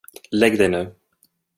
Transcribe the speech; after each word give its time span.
Lägg 0.31 0.57
dig 0.57 0.69
nu. 0.69 0.95